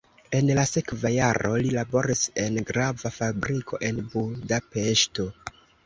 En 0.35 0.47
la 0.59 0.61
sekva 0.69 1.11
jaro 1.15 1.51
li 1.65 1.75
laboris 1.75 2.25
en 2.47 2.59
grava 2.73 3.13
fabriko 3.21 3.85
en 3.91 4.05
Budapeŝto. 4.17 5.33